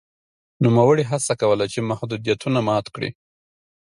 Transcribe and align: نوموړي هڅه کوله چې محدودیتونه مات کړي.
نوموړي 0.63 1.03
هڅه 1.11 1.33
کوله 1.41 1.65
چې 1.73 1.79
محدودیتونه 1.89 2.59
مات 2.67 2.85
کړي. 2.95 3.09